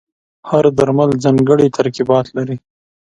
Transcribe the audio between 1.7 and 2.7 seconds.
ترکیبات لري.